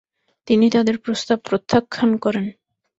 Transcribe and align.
তিনি 0.47 0.65
তাদের 0.69 0.95
প্রস্তাব 0.99 1.39
প্রত্যাখ্যান 1.49 2.11
করেন। 2.17 2.45